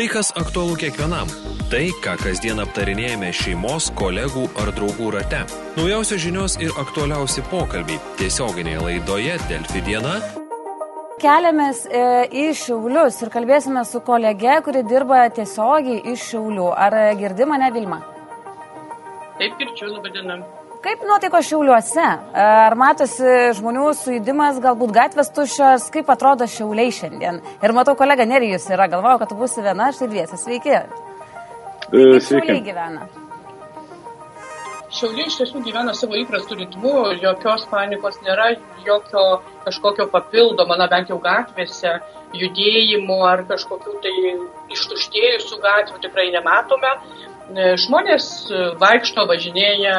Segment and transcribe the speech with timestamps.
[0.00, 1.28] Tai, kas aktualu kiekvienam.
[1.68, 5.42] Tai, ką kasdien aptarinėjame šeimos, kolegų ar draugų rate.
[5.74, 10.14] Naujausios žinios ir aktualiausi pokalbiai tiesioginėje laidoje Delfi diena.
[11.20, 12.00] Keliamės e,
[12.32, 16.70] į Šiaulius ir kalbėsime su kolege, kuri dirba tiesiogiai iš Šiaulių.
[16.86, 18.00] Ar girdi mane Vilma?
[19.36, 20.40] Taip, girdžiu, labai diena.
[20.80, 22.04] Kaip nuotaiko Šiauliuose?
[22.40, 27.42] Ar matosi žmonių sujudimas, galbūt gatvės tuščios, kaip atrodo Šiauliai šiandien?
[27.60, 30.38] Ir matau, kolega Nerijus yra, galvoju, kad tu būsi viena, štai dviesi.
[30.40, 30.78] Sveiki.
[31.90, 33.04] Kaip Šiauliai gyvena?
[34.90, 38.48] Šiauliai iš tiesų gyvena savo įprastų ritmų, jokios panikos nėra,
[38.86, 39.26] jokio
[39.66, 41.92] kažkokio papildomo, na bent jau gatvėse,
[42.40, 44.14] judėjimų ar kažkokių tai
[44.72, 46.96] ištuštėjusių gatvių tikrai nematome.
[47.50, 49.94] E, žmonės e, vaikšto, važinėja,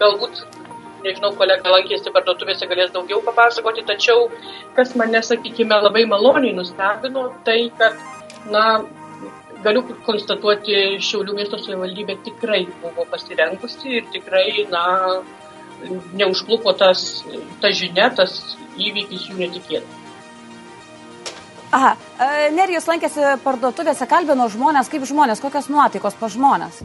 [0.00, 0.40] galbūt,
[1.04, 4.26] nežinau, kolega lankėsi parduotuvėse, galės daugiau papasakoti, tačiau
[4.74, 7.94] kas mane, sakykime, labai maloniai nustebino, tai kad,
[8.50, 8.64] na,
[9.62, 14.84] galiu konstatuoti, Šiaulių miesto savivaldybė tikrai buvo pasirengusi ir tikrai, na,
[16.18, 17.22] neužklupo tas,
[17.62, 18.40] ta žinia, tas
[18.80, 20.09] įvykis jų netikėtas.
[21.70, 26.82] Aha, e, Nerijus lankėsi parduotuvėse, kalbino žmonės, kaip žmonės, kokios nuotaikos pa žmonės.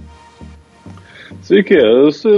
[1.46, 1.78] Sveiki,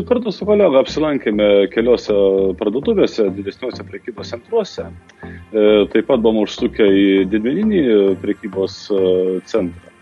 [0.08, 2.16] kartu su kolega apsilankėme keliose
[2.60, 4.88] parduotuvėse, didesniuose prekybos centruose.
[4.88, 7.84] E, taip pat buvom užsukę į didmeninį
[8.24, 9.04] prekybos e,
[9.48, 9.97] centrą.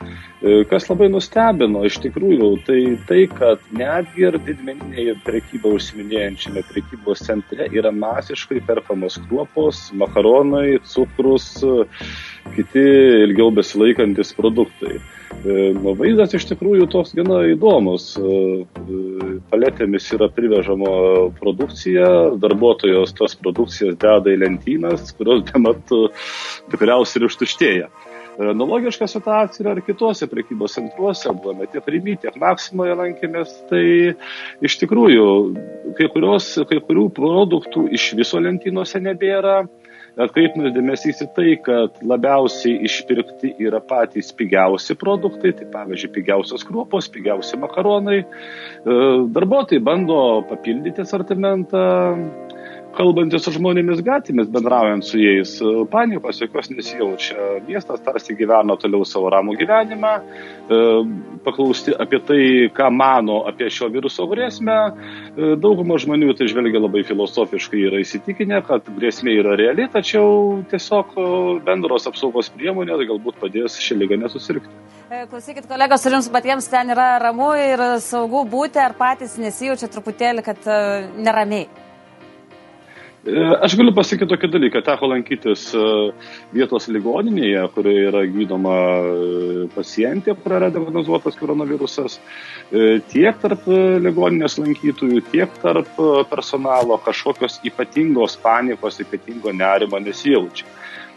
[0.70, 7.70] Kas labai nustebino iš tikrųjų, tai tai, kad netgi ir didmeninėje prekybą užsiminėjančiame prekybos centre
[7.72, 11.48] yra masiškai perkamos kruopos, makaronai, cukrus,
[12.58, 12.86] kiti
[13.24, 15.00] ilgiau besilaikantis produktai.
[15.46, 18.12] E, vaizdas iš tikrųjų toks gana įdomus.
[18.18, 20.92] E, e, paletėmis yra privežama
[21.40, 22.08] produkcija,
[22.42, 26.02] darbuotojos tos produkcijas deda į lentynas, kurios be metu
[26.74, 27.90] tikriausiai ir užtuštėja.
[28.40, 33.86] Analogiška situacija yra ir kitose prekybos centruose, buvome tiek Rimy, tiek Maksimoje lankėmės, tai
[34.66, 35.28] iš tikrųjų
[35.96, 39.62] kai, kurios, kai kurių produktų iš viso lentynose nebėra,
[40.22, 47.10] atkreiptinas dėmesys į tai, kad labiausiai išpirkti yra patys pigiausi produktai, tai pavyzdžiui, pigiausios kruopos,
[47.12, 48.22] pigiausi makaronai.
[48.24, 49.00] E,
[49.36, 51.84] darbuotojai bando papildyti asortimentą,
[52.96, 55.54] kalbantis su žmonėmis gatvėmis, bendraujant su jais,
[55.92, 57.60] panikos jokios nesijaučia.
[57.68, 60.80] Miestas tarsi gyvena toliau savo ramų gyvenimą, e,
[61.46, 62.42] paklausti apie tai,
[62.76, 64.78] ką mano apie šio viruso grėsmę.
[64.88, 71.16] E, dauguma žmonių tai žvelgia labai filosofiškai ir įsitikinę, kad grėsmė yra reali, tačiau tiesiog
[71.68, 74.72] bendros apsaugos priemonės galbūt padės šią lygą nesusirgti.
[75.12, 79.92] E, klausykit, kolegos, ar jums patiems ten yra ramu ir saugu būti, ar patys nesijaučia
[79.92, 80.72] truputėlį, kad
[81.20, 81.85] neramiai?
[83.26, 84.82] E, aš galiu pasakyti tokį dalyką.
[84.86, 85.86] Teko lankytis e,
[86.54, 92.20] vietos ligoninėje, kurioje yra gydoma e, pacientė, kuria yra diagnozuotas koronavirusas.
[93.10, 93.66] Tiek tarp
[94.06, 95.90] ligoninės lankytojų, tiek tarp
[96.30, 100.70] personalo kažkokios ypatingos panikos, ypatingo nerimo nesijaučia.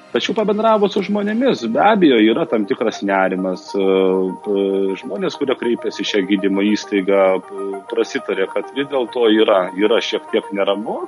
[0.08, 3.66] Tačiau pabendravus su žmonėmis, be abejo, yra tam tikras nerimas.
[3.76, 7.26] Žmonės, kurie kreipiasi šią gydymo įstaigą,
[7.90, 11.02] prasitarė, kad vis dėlto yra, yra šiek tiek neramu.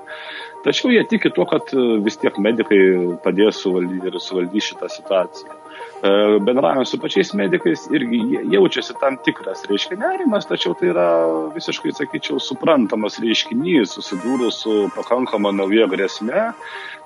[0.65, 2.81] Tačiau jie tiki tuo, kad e, vis tiek medikai
[3.25, 5.57] padės suvaldyti ir suvaldyti šitą situaciją.
[6.01, 6.11] E,
[6.45, 11.07] bendraujant su pačiais medikais irgi jaučiasi tam tikras reiškia nerimas, tačiau tai yra
[11.55, 16.51] visiškai, sakyčiau, suprantamas reiškinys, susidūrus su pakankama nauja grėsme,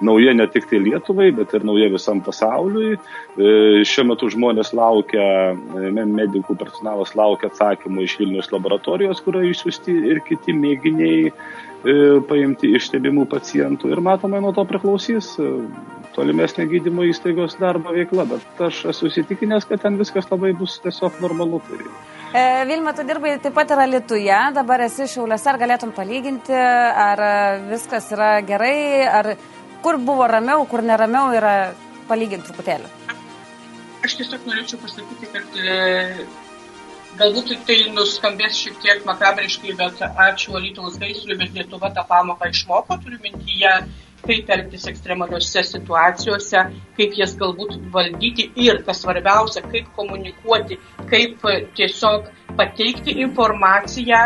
[0.03, 2.97] nauja ne tik tai Lietuvai, bet ir nauja visam pasauliui.
[2.97, 3.53] E,
[3.87, 5.55] šiuo metu žmonės laukia,
[5.95, 11.31] medikų personalas laukia atsakymų iš Vilnius laboratorijos, kurio išsiųsti ir kiti mėginiai
[12.28, 15.49] paimti iš stebimų pacientų ir matomai nuo to priklausys e,
[16.17, 21.19] tolimesnė gydymo įstaigos darbo veikla, bet aš esu įsitikinęs, kad ten viskas labai bus tiesiog
[21.25, 21.61] normalu.
[21.69, 21.81] Tai...
[22.34, 27.25] E, Vilma, tu dirbai taip pat yra Lietuje, dabar esi Šiauliuose, ar galėtum palyginti, ar
[27.69, 28.78] viskas yra gerai,
[29.09, 29.34] ar
[29.84, 31.75] kur buvo ramiau, kur neramiau yra
[32.09, 32.89] palyginti truputėlį?
[34.05, 36.25] Aš tiesiog norėčiau pasakyti, kad e,
[37.14, 42.96] Galbūt tai nuskambės šiek tiek makabriškai, bet ačiū Alytaus gaisrui, bet Lietuva tą pamoką išmoko,
[43.05, 43.75] turiu mintyje,
[44.25, 46.62] kaip elgtis ekstremaliuose situacijose,
[46.96, 50.81] kaip jas galbūt valdyti ir, kas svarbiausia, kaip komunikuoti,
[51.12, 51.44] kaip
[51.78, 52.26] tiesiog
[52.58, 54.22] pateikti informaciją,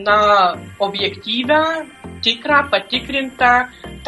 [0.00, 0.18] na,
[0.88, 1.60] objektyvę,
[2.26, 3.52] tikrą, patikrintą,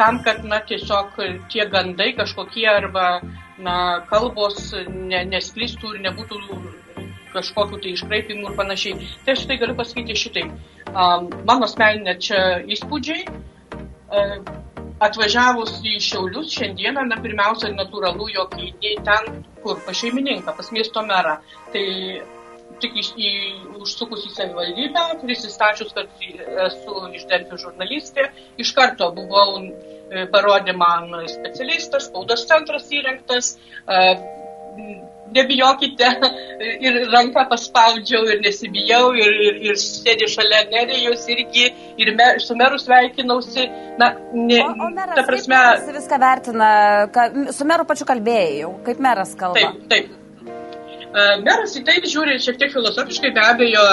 [0.01, 1.15] tam, kad, na, tiesiog
[1.53, 3.21] tie gandai kažkokie arba,
[3.61, 3.77] na,
[4.11, 6.41] kalbos ne, nesklistų ir nebūtų
[7.33, 9.09] kažkokiu tai iškraipimų ir panašiai.
[9.25, 10.55] Tai aš tai galiu pasakyti šitaip.
[10.87, 12.41] Um, mano asmeninė čia
[12.77, 13.27] įspūdžiai.
[14.07, 14.39] Uh,
[15.03, 21.03] atvažiavus į Šiaulius šiandieną, na, pirmiausia, natūralu, jog nei ten, kur, pas šeimininką, pas miesto
[21.05, 21.37] merą.
[21.73, 21.85] Tai
[22.81, 23.31] tik iš, į,
[23.81, 26.09] užsukus į savivaldybę, prisistačius, kad
[26.67, 28.27] esu iš Delfio žurnalistė,
[28.61, 34.01] iš karto buvau, e, parodė man specialistas, spaudos centras įrengtas, e,
[35.35, 36.09] nebijokite,
[36.85, 41.71] ir ranką paspaudžiau, ir nesibijau, ir, ir, ir sėdė šalia nerijos irgi,
[42.01, 43.67] ir me, su meru sveikinausi.
[44.01, 45.63] Na, ne, o, o meras, ta prasme,
[45.97, 46.69] viską vertina,
[47.13, 49.73] ka, su meru pačiu kalbėjau, kaip meras kalba.
[49.73, 50.15] Taip, taip.
[51.41, 53.83] Meras į tai žiūri šiek tiek filosofiškai, be abejo,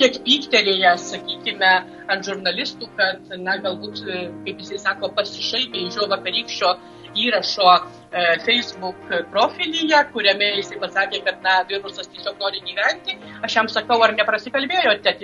[0.00, 1.72] kiek pyktelėjęs, sakykime,
[2.10, 4.00] ant žurnalistų, kad, na, galbūt,
[4.46, 6.72] kaip jisai sako, pasišaipė iš jo vakarykščio
[7.18, 13.18] įrašo e, Facebook profilyje, kuriame jisai pasakė, kad, na, virusas tiesiog nori gyventi.
[13.42, 15.16] Aš jam sakau, ar neprasikalbėjote,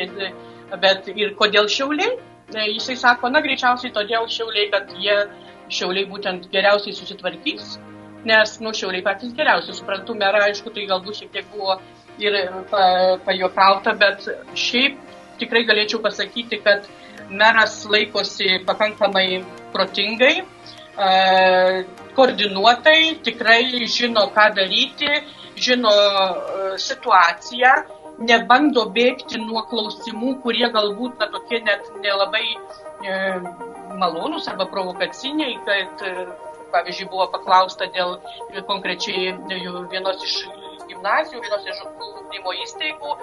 [0.83, 2.17] bet ir kodėl šiauliai?
[2.55, 5.21] E, jisai sako, na, greičiausiai todėl šiauliai, kad jie
[5.69, 7.77] šiauliai būtent geriausiai susitvarkys
[8.25, 11.79] nes, nu, šiauliai patys geriausi, suprantu, merą, aišku, tai galbūt šiek tiek buvo
[12.23, 12.39] ir
[12.71, 12.83] pa,
[13.27, 14.27] pajokauta, bet
[14.59, 14.99] šiaip
[15.39, 16.89] tikrai galėčiau pasakyti, kad
[17.31, 19.43] meras laikosi pakankamai
[19.75, 20.43] protingai,
[22.19, 25.11] koordinuotai, tikrai žino, ką daryti,
[25.59, 25.93] žino
[26.79, 27.73] situaciją,
[28.19, 33.19] nebando bėgti nuo klausimų, kurie galbūt na, tokie net nelabai e,
[34.01, 36.03] malonus arba provokaciniai, kad
[36.73, 38.19] pavyzdžiui, buvo paklausta dėl
[38.69, 39.33] konkrečiai
[39.93, 40.37] vienos iš
[40.99, 43.15] gimnazijų, vienos iš ugdymo įstaigų,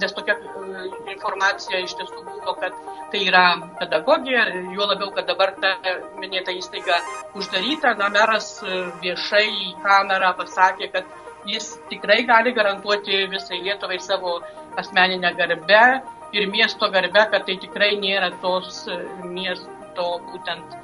[0.00, 0.84] nes tokia e,
[1.14, 2.72] informacija iš tiesų buvo, kad
[3.12, 3.44] tai yra
[3.78, 5.76] pedagogija, juo labiau, kad dabar ta
[6.18, 7.00] minėta įstaiga
[7.34, 11.04] uždaryta, na, meras e, viešai į kamerą pasakė, kad
[11.46, 14.40] jis tikrai gali garantuoti visai Lietuvai savo
[14.76, 16.02] asmeninę garbę
[16.32, 20.78] ir miesto garbę, kad tai tikrai nėra tos e, miesto būtent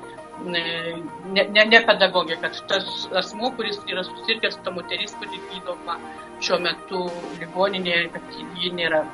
[0.45, 0.63] ne,
[1.33, 5.99] ne, ne pedagogė, kad tas asmo, kuris yra susirgęs, ta moteris, kuri gydoma
[6.45, 7.07] šiuo metu
[7.41, 9.05] ligoninėje, kad ji nėra.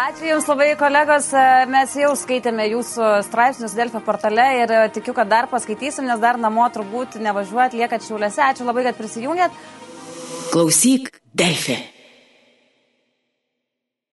[0.00, 1.32] Ačiū Jums labai, kolegos.
[1.70, 6.66] Mes jau skaitėme Jūsų straipsnius Delfio portale ir tikiu, kad dar paskaitysim, nes dar namo
[6.72, 8.44] turbūt nevažiuojat, liekat šiaulėse.
[8.52, 9.56] Ačiū labai, kad prisijungėt.
[10.54, 11.80] Klausyk, Delfė.